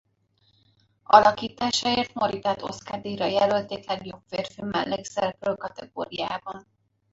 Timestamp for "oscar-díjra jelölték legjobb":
2.61-4.21